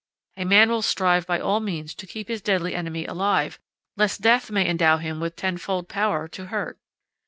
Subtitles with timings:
[0.35, 3.59] A man will strive by all means to keep his deadly enemy alive,
[3.95, 6.79] lest death may endow him with tenfold power to hurt.